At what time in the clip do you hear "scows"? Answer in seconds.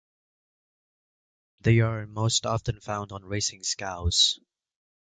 3.61-4.39